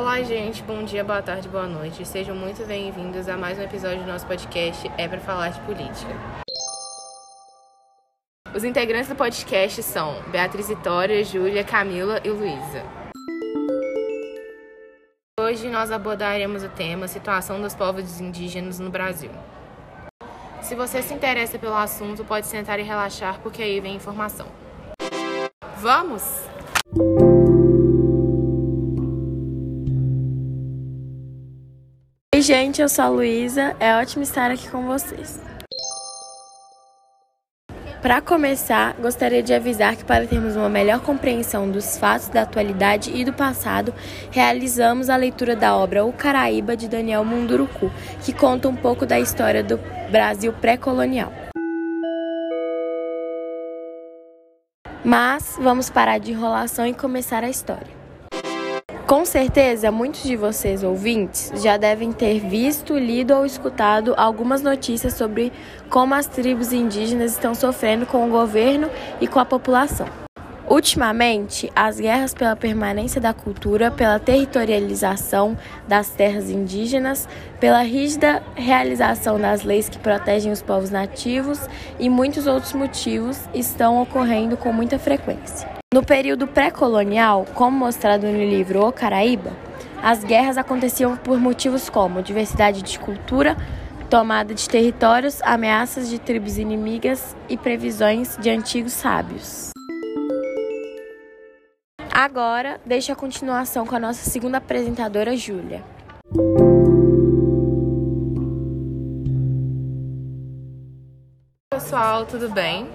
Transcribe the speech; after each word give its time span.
Olá, 0.00 0.22
gente. 0.22 0.62
Bom 0.62 0.82
dia, 0.82 1.04
boa 1.04 1.20
tarde, 1.20 1.46
boa 1.46 1.66
noite. 1.66 2.06
Sejam 2.06 2.34
muito 2.34 2.64
bem-vindos 2.64 3.28
a 3.28 3.36
mais 3.36 3.58
um 3.58 3.62
episódio 3.62 4.02
do 4.02 4.10
nosso 4.10 4.26
podcast 4.26 4.90
É 4.96 5.06
para 5.06 5.20
falar 5.20 5.50
de 5.50 5.60
política. 5.60 6.16
Os 8.56 8.64
integrantes 8.64 9.10
do 9.10 9.14
podcast 9.14 9.82
são 9.82 10.22
Beatriz 10.28 10.68
Vitória, 10.68 11.22
Júlia, 11.22 11.62
Camila 11.62 12.18
e 12.24 12.30
Luísa. 12.30 12.82
Hoje 15.38 15.68
nós 15.68 15.90
abordaremos 15.90 16.64
o 16.64 16.70
tema 16.70 17.06
Situação 17.06 17.60
dos 17.60 17.74
povos 17.74 18.22
indígenas 18.22 18.78
no 18.78 18.88
Brasil. 18.88 19.30
Se 20.62 20.74
você 20.74 21.02
se 21.02 21.12
interessa 21.12 21.58
pelo 21.58 21.74
assunto, 21.74 22.24
pode 22.24 22.46
sentar 22.46 22.80
e 22.80 22.82
relaxar, 22.82 23.38
porque 23.42 23.62
aí 23.62 23.78
vem 23.80 23.96
informação. 23.96 24.46
Vamos! 25.76 26.48
Gente, 32.50 32.82
eu 32.82 32.88
sou 32.88 33.04
a 33.04 33.08
Luísa. 33.08 33.76
É 33.78 33.94
ótimo 33.94 34.24
estar 34.24 34.50
aqui 34.50 34.68
com 34.68 34.84
vocês. 34.84 35.40
Para 38.02 38.20
começar, 38.20 38.94
gostaria 38.94 39.40
de 39.40 39.54
avisar 39.54 39.94
que, 39.94 40.04
para 40.04 40.26
termos 40.26 40.56
uma 40.56 40.68
melhor 40.68 40.98
compreensão 40.98 41.70
dos 41.70 41.96
fatos 41.96 42.28
da 42.28 42.42
atualidade 42.42 43.12
e 43.14 43.24
do 43.24 43.32
passado, 43.32 43.94
realizamos 44.32 45.08
a 45.08 45.14
leitura 45.14 45.54
da 45.54 45.76
obra 45.76 46.04
O 46.04 46.12
Caraíba 46.12 46.76
de 46.76 46.88
Daniel 46.88 47.24
Munduruku, 47.24 47.88
que 48.24 48.32
conta 48.32 48.68
um 48.68 48.74
pouco 48.74 49.06
da 49.06 49.20
história 49.20 49.62
do 49.62 49.78
Brasil 50.10 50.52
pré-colonial. 50.52 51.32
Mas 55.04 55.56
vamos 55.60 55.88
parar 55.88 56.18
de 56.18 56.32
enrolação 56.32 56.84
e 56.84 56.92
começar 56.92 57.44
a 57.44 57.48
história. 57.48 57.99
Com 59.10 59.24
certeza, 59.24 59.90
muitos 59.90 60.22
de 60.22 60.36
vocês 60.36 60.84
ouvintes 60.84 61.50
já 61.56 61.76
devem 61.76 62.12
ter 62.12 62.38
visto, 62.38 62.96
lido 62.96 63.34
ou 63.34 63.44
escutado 63.44 64.14
algumas 64.16 64.62
notícias 64.62 65.14
sobre 65.14 65.52
como 65.88 66.14
as 66.14 66.28
tribos 66.28 66.72
indígenas 66.72 67.32
estão 67.32 67.52
sofrendo 67.52 68.06
com 68.06 68.24
o 68.24 68.30
governo 68.30 68.88
e 69.20 69.26
com 69.26 69.40
a 69.40 69.44
população. 69.44 70.06
Ultimamente, 70.68 71.72
as 71.74 71.98
guerras 71.98 72.32
pela 72.32 72.54
permanência 72.54 73.20
da 73.20 73.34
cultura, 73.34 73.90
pela 73.90 74.20
territorialização 74.20 75.58
das 75.88 76.10
terras 76.10 76.48
indígenas, 76.48 77.28
pela 77.58 77.82
rígida 77.82 78.40
realização 78.54 79.40
das 79.40 79.64
leis 79.64 79.88
que 79.88 79.98
protegem 79.98 80.52
os 80.52 80.62
povos 80.62 80.90
nativos 80.90 81.58
e 81.98 82.08
muitos 82.08 82.46
outros 82.46 82.74
motivos 82.74 83.40
estão 83.52 84.00
ocorrendo 84.00 84.56
com 84.56 84.72
muita 84.72 85.00
frequência. 85.00 85.79
No 85.92 86.04
período 86.04 86.46
pré-colonial, 86.46 87.44
como 87.52 87.76
mostrado 87.76 88.24
no 88.24 88.38
livro 88.38 88.86
O 88.86 88.92
Caraíba, 88.92 89.50
as 90.00 90.22
guerras 90.22 90.56
aconteciam 90.56 91.16
por 91.16 91.40
motivos 91.40 91.88
como 91.88 92.22
diversidade 92.22 92.80
de 92.80 92.96
cultura, 92.96 93.56
tomada 94.08 94.54
de 94.54 94.68
territórios, 94.68 95.42
ameaças 95.42 96.08
de 96.08 96.20
tribos 96.20 96.58
inimigas 96.58 97.34
e 97.48 97.56
previsões 97.56 98.36
de 98.36 98.48
antigos 98.50 98.92
sábios. 98.92 99.70
Agora, 102.08 102.80
deixo 102.86 103.10
a 103.10 103.16
continuação 103.16 103.84
com 103.84 103.96
a 103.96 103.98
nossa 103.98 104.30
segunda 104.30 104.58
apresentadora, 104.58 105.36
Júlia. 105.36 105.82
Pessoal, 111.72 112.26
tudo 112.26 112.48
bem? 112.48 112.88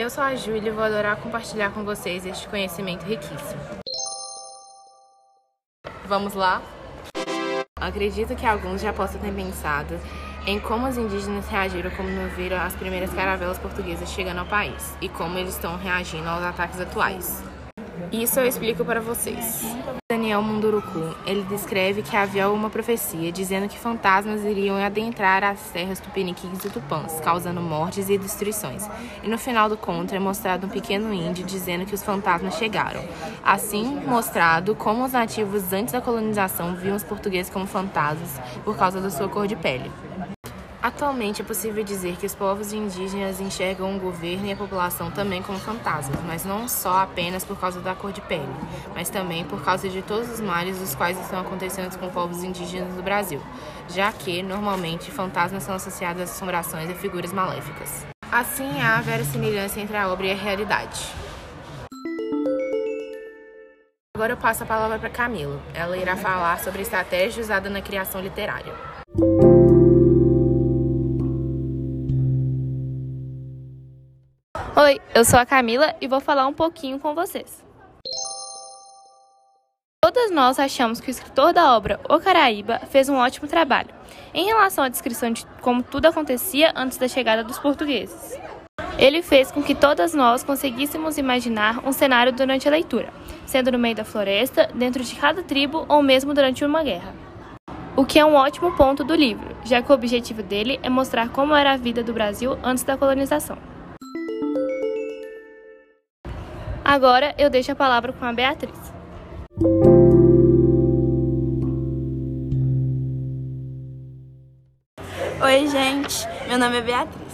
Eu 0.00 0.08
sou 0.08 0.24
a 0.24 0.34
Júlia 0.34 0.70
e 0.70 0.72
vou 0.72 0.82
adorar 0.82 1.16
compartilhar 1.16 1.74
com 1.74 1.84
vocês 1.84 2.24
este 2.24 2.48
conhecimento 2.48 3.04
riquíssimo. 3.04 3.60
Vamos 6.06 6.32
lá? 6.32 6.62
Acredito 7.78 8.34
que 8.34 8.46
alguns 8.46 8.80
já 8.80 8.94
possam 8.94 9.20
ter 9.20 9.30
pensado 9.30 10.00
em 10.46 10.58
como 10.58 10.88
os 10.88 10.96
indígenas 10.96 11.46
reagiram 11.48 11.90
quando 11.90 12.34
viram 12.34 12.56
as 12.56 12.74
primeiras 12.74 13.12
caravelas 13.12 13.58
portuguesas 13.58 14.10
chegando 14.10 14.38
ao 14.38 14.46
país 14.46 14.96
e 15.02 15.08
como 15.10 15.36
eles 15.36 15.52
estão 15.52 15.76
reagindo 15.76 16.30
aos 16.30 16.44
ataques 16.44 16.80
atuais. 16.80 17.49
Isso 18.12 18.40
eu 18.40 18.46
explico 18.46 18.84
para 18.84 19.00
vocês. 19.00 19.64
Daniel 20.10 20.42
Munduruku, 20.42 21.14
ele 21.24 21.42
descreve 21.44 22.02
que 22.02 22.16
havia 22.16 22.50
uma 22.50 22.68
profecia 22.68 23.30
dizendo 23.30 23.68
que 23.68 23.78
fantasmas 23.78 24.42
iriam 24.44 24.76
adentrar 24.76 25.44
as 25.44 25.70
terras 25.70 26.00
tupiniquins 26.00 26.64
e 26.64 26.70
tupãs, 26.70 27.20
causando 27.20 27.60
mortes 27.60 28.08
e 28.08 28.18
destruições. 28.18 28.88
E 29.22 29.28
no 29.28 29.38
final 29.38 29.68
do 29.68 29.76
conto 29.76 30.14
é 30.14 30.18
mostrado 30.18 30.66
um 30.66 30.70
pequeno 30.70 31.14
índio 31.14 31.44
dizendo 31.44 31.86
que 31.86 31.94
os 31.94 32.02
fantasmas 32.02 32.56
chegaram. 32.56 33.04
Assim, 33.42 34.00
mostrado 34.06 34.74
como 34.74 35.04
os 35.04 35.12
nativos 35.12 35.72
antes 35.72 35.92
da 35.92 36.00
colonização 36.00 36.74
viam 36.74 36.96
os 36.96 37.04
portugueses 37.04 37.52
como 37.52 37.66
fantasmas 37.66 38.40
por 38.64 38.76
causa 38.76 39.00
da 39.00 39.10
sua 39.10 39.28
cor 39.28 39.46
de 39.46 39.54
pele. 39.54 39.90
Atualmente 40.82 41.42
é 41.42 41.44
possível 41.44 41.84
dizer 41.84 42.16
que 42.16 42.24
os 42.24 42.34
povos 42.34 42.72
indígenas 42.72 43.38
enxergam 43.38 43.94
o 43.94 44.00
governo 44.00 44.46
e 44.46 44.52
a 44.52 44.56
população 44.56 45.10
também 45.10 45.42
como 45.42 45.58
fantasmas, 45.58 46.18
mas 46.26 46.42
não 46.42 46.66
só 46.66 47.02
apenas 47.02 47.44
por 47.44 47.60
causa 47.60 47.80
da 47.80 47.94
cor 47.94 48.12
de 48.12 48.22
pele, 48.22 48.48
mas 48.94 49.10
também 49.10 49.44
por 49.44 49.62
causa 49.62 49.90
de 49.90 50.00
todos 50.00 50.30
os 50.30 50.40
males 50.40 50.80
os 50.80 50.94
quais 50.94 51.20
estão 51.20 51.38
acontecendo 51.38 51.98
com 51.98 52.08
povos 52.08 52.42
indígenas 52.42 52.94
do 52.94 53.02
Brasil, 53.02 53.42
já 53.90 54.10
que, 54.10 54.42
normalmente, 54.42 55.10
fantasmas 55.10 55.64
são 55.64 55.74
associados 55.74 56.22
a 56.22 56.24
assombrações 56.24 56.88
e 56.88 56.94
figuras 56.94 57.30
maléficas. 57.30 58.06
Assim, 58.32 58.80
há 58.80 59.02
verossimilhança 59.02 59.80
entre 59.80 59.98
a 59.98 60.08
obra 60.08 60.28
e 60.28 60.32
a 60.32 60.34
realidade. 60.34 61.06
Agora 64.16 64.32
eu 64.32 64.36
passo 64.38 64.62
a 64.62 64.66
palavra 64.66 64.98
para 64.98 65.10
Camilo. 65.10 65.60
Ela 65.74 65.98
irá 65.98 66.16
falar 66.16 66.58
sobre 66.60 66.78
a 66.78 66.82
estratégia 66.82 67.42
usada 67.42 67.68
na 67.68 67.82
criação 67.82 68.20
literária. 68.20 68.99
Oi, 74.90 75.00
eu 75.14 75.24
sou 75.24 75.38
a 75.38 75.46
Camila 75.46 75.94
e 76.00 76.08
vou 76.08 76.18
falar 76.18 76.48
um 76.48 76.52
pouquinho 76.52 76.98
com 76.98 77.14
vocês. 77.14 77.64
Todas 80.02 80.32
nós 80.32 80.58
achamos 80.58 81.00
que 81.00 81.08
o 81.08 81.12
escritor 81.12 81.52
da 81.52 81.76
obra 81.76 82.00
O 82.08 82.18
Caraíba 82.18 82.80
fez 82.90 83.08
um 83.08 83.14
ótimo 83.14 83.46
trabalho 83.46 83.90
em 84.34 84.46
relação 84.46 84.82
à 84.82 84.88
descrição 84.88 85.32
de 85.32 85.46
como 85.60 85.80
tudo 85.80 86.06
acontecia 86.06 86.72
antes 86.74 86.98
da 86.98 87.06
chegada 87.06 87.44
dos 87.44 87.56
portugueses. 87.56 88.36
Ele 88.98 89.22
fez 89.22 89.52
com 89.52 89.62
que 89.62 89.76
todas 89.76 90.12
nós 90.12 90.42
conseguíssemos 90.42 91.18
imaginar 91.18 91.86
um 91.86 91.92
cenário 91.92 92.32
durante 92.32 92.66
a 92.66 92.72
leitura, 92.72 93.12
sendo 93.46 93.70
no 93.70 93.78
meio 93.78 93.94
da 93.94 94.04
floresta, 94.04 94.68
dentro 94.74 95.04
de 95.04 95.14
cada 95.14 95.44
tribo 95.44 95.86
ou 95.88 96.02
mesmo 96.02 96.34
durante 96.34 96.64
uma 96.64 96.82
guerra. 96.82 97.14
O 97.94 98.04
que 98.04 98.18
é 98.18 98.24
um 98.24 98.34
ótimo 98.34 98.76
ponto 98.76 99.04
do 99.04 99.14
livro, 99.14 99.54
já 99.62 99.80
que 99.80 99.92
o 99.92 99.94
objetivo 99.94 100.42
dele 100.42 100.80
é 100.82 100.90
mostrar 100.90 101.28
como 101.28 101.54
era 101.54 101.74
a 101.74 101.76
vida 101.76 102.02
do 102.02 102.12
Brasil 102.12 102.58
antes 102.64 102.82
da 102.82 102.96
colonização. 102.96 103.56
Agora 106.90 107.32
eu 107.38 107.48
deixo 107.48 107.70
a 107.70 107.76
palavra 107.76 108.12
com 108.12 108.24
a 108.24 108.32
Beatriz. 108.32 108.76
Oi, 115.40 115.68
gente. 115.68 116.26
Meu 116.48 116.58
nome 116.58 116.78
é 116.78 116.80
Beatriz. 116.80 117.32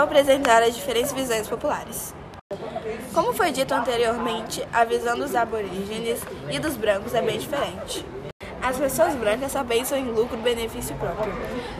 Vou 0.00 0.08
apresentar 0.08 0.60
as 0.64 0.74
diferentes 0.74 1.12
visões 1.12 1.46
populares. 1.46 2.12
Como 3.14 3.32
foi 3.32 3.52
dito 3.52 3.72
anteriormente, 3.72 4.66
a 4.72 4.84
visão 4.84 5.16
dos 5.16 5.36
aborígenes 5.36 6.20
e 6.50 6.58
dos 6.58 6.76
brancos 6.76 7.14
é 7.14 7.22
bem 7.22 7.38
diferente. 7.38 8.04
As 8.64 8.78
pessoas 8.78 9.14
brancas 9.14 9.52
só 9.52 9.62
pensam 9.62 9.98
em 9.98 10.10
lucro 10.10 10.38
e 10.38 10.40
benefício 10.40 10.96
próprio, 10.96 11.30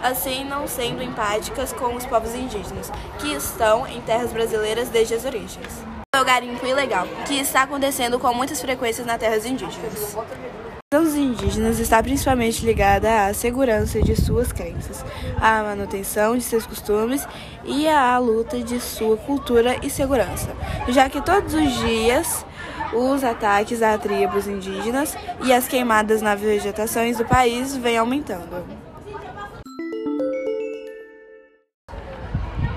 assim 0.00 0.44
não 0.44 0.68
sendo 0.68 1.02
empáticas 1.02 1.72
com 1.72 1.96
os 1.96 2.06
povos 2.06 2.32
indígenas, 2.36 2.92
que 3.18 3.32
estão 3.34 3.84
em 3.84 4.00
terras 4.02 4.32
brasileiras 4.32 4.88
desde 4.88 5.14
as 5.14 5.24
origens. 5.24 5.84
O 6.16 6.24
garimpo 6.24 6.64
ilegal, 6.64 7.04
que 7.26 7.34
está 7.34 7.62
acontecendo 7.62 8.16
com 8.20 8.32
muitas 8.32 8.60
frequências 8.60 9.04
nas 9.04 9.18
terras 9.18 9.44
indígenas. 9.44 10.16
A 10.94 10.98
dos 11.00 11.16
indígenas 11.16 11.80
está 11.80 12.00
principalmente 12.00 12.64
ligada 12.64 13.26
à 13.26 13.34
segurança 13.34 14.00
de 14.00 14.14
suas 14.14 14.52
crenças, 14.52 15.04
à 15.40 15.64
manutenção 15.64 16.36
de 16.36 16.44
seus 16.44 16.64
costumes 16.64 17.26
e 17.64 17.88
à 17.88 18.16
luta 18.18 18.62
de 18.62 18.78
sua 18.78 19.16
cultura 19.16 19.76
e 19.82 19.90
segurança, 19.90 20.48
já 20.88 21.10
que 21.10 21.20
todos 21.20 21.54
os 21.54 21.72
dias 21.80 22.46
os 22.92 23.24
ataques 23.24 23.82
a 23.82 23.96
tribos 23.98 24.46
indígenas 24.46 25.16
e 25.44 25.52
as 25.52 25.68
queimadas 25.68 26.22
nas 26.22 26.40
vegetações 26.40 27.18
do 27.18 27.24
país 27.24 27.76
vêm 27.76 27.98
aumentando. 27.98 28.64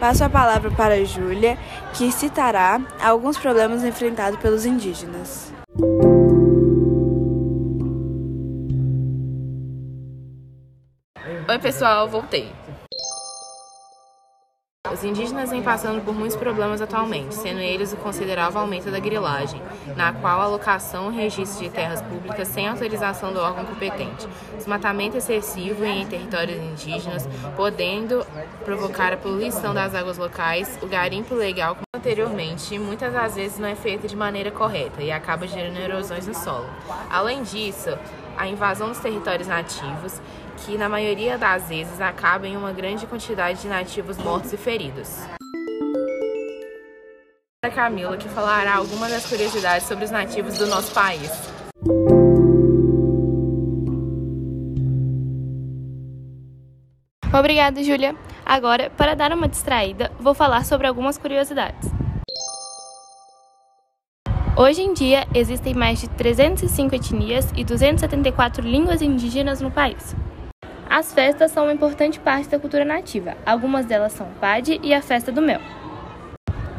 Passo 0.00 0.24
a 0.24 0.30
palavra 0.30 0.70
para 0.70 1.04
Júlia, 1.04 1.58
que 1.92 2.10
citará 2.10 2.80
alguns 3.02 3.36
problemas 3.36 3.84
enfrentados 3.84 4.40
pelos 4.40 4.64
indígenas. 4.64 5.52
Oi, 11.46 11.58
pessoal, 11.58 12.08
voltei. 12.08 12.50
Os 15.00 15.04
indígenas 15.04 15.48
vêm 15.48 15.62
passando 15.62 16.04
por 16.04 16.14
muitos 16.14 16.36
problemas 16.36 16.82
atualmente, 16.82 17.34
sendo 17.34 17.58
eles 17.58 17.90
o 17.90 17.96
considerável 17.96 18.60
aumento 18.60 18.90
da 18.90 18.98
grilagem, 18.98 19.58
na 19.96 20.12
qual 20.12 20.42
a 20.42 20.44
alocação 20.44 21.10
e 21.10 21.16
registro 21.16 21.64
de 21.64 21.70
terras 21.70 22.02
públicas 22.02 22.46
sem 22.48 22.68
autorização 22.68 23.32
do 23.32 23.40
órgão 23.40 23.64
competente, 23.64 24.28
desmatamento 24.58 25.16
excessivo 25.16 25.86
em 25.86 26.04
territórios 26.04 26.58
indígenas, 26.58 27.26
podendo 27.56 28.26
provocar 28.62 29.14
a 29.14 29.16
poluição 29.16 29.72
das 29.72 29.94
águas 29.94 30.18
locais, 30.18 30.78
o 30.82 30.86
garimpo 30.86 31.34
legal, 31.34 31.76
como 31.76 31.84
anteriormente, 31.96 32.78
muitas 32.78 33.10
das 33.10 33.36
vezes 33.36 33.58
não 33.58 33.68
é 33.68 33.74
feito 33.74 34.06
de 34.06 34.14
maneira 34.14 34.50
correta 34.50 35.02
e 35.02 35.10
acaba 35.10 35.46
gerando 35.46 35.78
erosões 35.78 36.26
no 36.26 36.34
solo. 36.34 36.68
Além 37.08 37.42
disso, 37.42 37.88
a 38.36 38.46
invasão 38.46 38.88
dos 38.88 38.98
territórios 38.98 39.48
nativos, 39.48 40.20
que 40.64 40.76
na 40.76 40.88
maioria 40.88 41.38
das 41.38 41.68
vezes 41.68 42.00
acaba 42.00 42.46
em 42.46 42.56
uma 42.56 42.72
grande 42.72 43.06
quantidade 43.06 43.62
de 43.62 43.68
nativos 43.68 44.16
mortos 44.18 44.52
e 44.52 44.56
feridos. 44.56 45.18
A 47.64 47.70
Camila 47.70 48.16
que 48.16 48.28
falará 48.28 48.74
algumas 48.74 49.10
das 49.10 49.26
curiosidades 49.26 49.86
sobre 49.86 50.04
os 50.04 50.10
nativos 50.10 50.56
do 50.58 50.66
nosso 50.66 50.92
país. 50.92 51.30
Obrigada, 57.32 57.82
Júlia. 57.82 58.16
Agora, 58.44 58.90
para 58.90 59.14
dar 59.14 59.32
uma 59.32 59.48
distraída, 59.48 60.10
vou 60.18 60.34
falar 60.34 60.64
sobre 60.64 60.86
algumas 60.86 61.16
curiosidades. 61.16 61.88
Hoje 64.56 64.82
em 64.82 64.92
dia, 64.92 65.26
existem 65.32 65.72
mais 65.72 66.00
de 66.00 66.08
305 66.08 66.94
etnias 66.94 67.50
e 67.56 67.64
274 67.64 68.66
línguas 68.66 69.00
indígenas 69.00 69.60
no 69.60 69.70
país. 69.70 70.14
As 70.90 71.14
festas 71.14 71.52
são 71.52 71.62
uma 71.62 71.72
importante 71.72 72.18
parte 72.18 72.48
da 72.48 72.58
cultura 72.58 72.84
nativa. 72.84 73.36
Algumas 73.46 73.86
delas 73.86 74.10
são 74.10 74.26
o 74.26 74.34
Pade 74.40 74.80
e 74.82 74.92
a 74.92 75.00
Festa 75.00 75.30
do 75.30 75.40
Mel. 75.40 75.60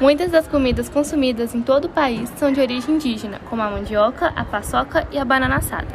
Muitas 0.00 0.30
das 0.30 0.46
comidas 0.46 0.88
consumidas 0.88 1.56
em 1.56 1.60
todo 1.60 1.86
o 1.86 1.88
país 1.88 2.32
são 2.36 2.52
de 2.52 2.60
origem 2.60 2.94
indígena, 2.94 3.40
como 3.50 3.62
a 3.62 3.68
mandioca, 3.68 4.28
a 4.36 4.44
paçoca 4.44 5.08
e 5.10 5.18
a 5.18 5.24
banana 5.24 5.56
assada. 5.56 5.88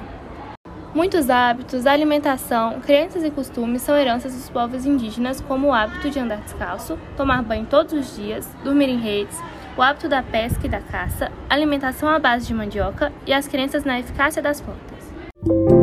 Muitos 0.93 1.29
hábitos, 1.29 1.87
alimentação, 1.87 2.81
crenças 2.81 3.23
e 3.23 3.31
costumes 3.31 3.81
são 3.81 3.95
heranças 3.95 4.35
dos 4.35 4.49
povos 4.49 4.85
indígenas, 4.85 5.39
como 5.39 5.67
o 5.67 5.73
hábito 5.73 6.09
de 6.09 6.19
andar 6.19 6.41
descalço, 6.41 6.99
tomar 7.15 7.41
banho 7.43 7.65
todos 7.65 7.93
os 7.93 8.17
dias, 8.17 8.45
dormir 8.61 8.89
em 8.89 8.99
redes, 8.99 9.39
o 9.77 9.81
hábito 9.81 10.09
da 10.09 10.21
pesca 10.21 10.67
e 10.67 10.69
da 10.69 10.81
caça, 10.81 11.31
alimentação 11.49 12.09
à 12.09 12.19
base 12.19 12.45
de 12.45 12.53
mandioca 12.53 13.13
e 13.25 13.31
as 13.31 13.47
crenças 13.47 13.85
na 13.85 14.01
eficácia 14.01 14.41
das 14.41 14.59
plantas. 14.59 15.80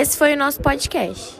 Esse 0.00 0.16
foi 0.16 0.32
o 0.32 0.36
nosso 0.38 0.58
podcast. 0.62 1.38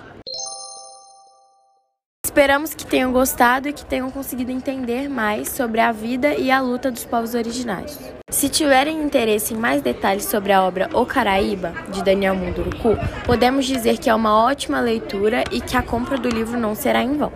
Esperamos 2.23 2.75
que 2.75 2.85
tenham 2.85 3.11
gostado 3.11 3.71
e 3.71 3.73
que 3.73 3.87
tenham 3.87 4.11
conseguido 4.11 4.53
entender 4.53 5.09
mais 5.09 5.49
sobre 5.49 5.81
a 5.81 5.91
vida 5.91 6.35
e 6.35 6.51
a 6.51 6.61
luta 6.61 6.91
dos 6.91 7.03
povos 7.07 7.33
originários. 7.35 7.99
Se 8.29 8.51
tiverem 8.51 9.03
interesse 9.03 9.55
em 9.55 9.57
mais 9.57 9.81
detalhes 9.81 10.27
sobre 10.27 10.53
a 10.53 10.62
obra 10.62 10.91
O 10.93 11.07
Caraíba, 11.07 11.73
de 11.89 12.05
Daniel 12.05 12.35
Munduruku, 12.35 12.99
podemos 13.25 13.65
dizer 13.65 13.97
que 13.97 14.11
é 14.11 14.15
uma 14.15 14.45
ótima 14.45 14.79
leitura 14.79 15.43
e 15.51 15.62
que 15.62 15.75
a 15.75 15.83
compra 15.83 16.19
do 16.19 16.29
livro 16.29 16.61
não 16.61 16.75
será 16.75 17.03
em 17.03 17.17
vão. 17.17 17.33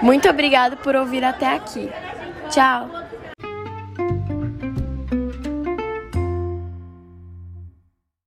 Muito 0.00 0.26
obrigado 0.26 0.78
por 0.78 0.96
ouvir 0.96 1.22
até 1.22 1.54
aqui. 1.54 1.90
Tchau! 2.48 3.17